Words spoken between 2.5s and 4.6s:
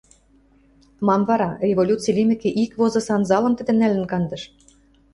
ик возы санзалым тидӹ нӓлӹн кандыш.